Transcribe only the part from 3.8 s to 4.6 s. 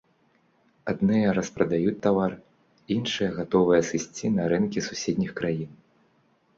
сысці на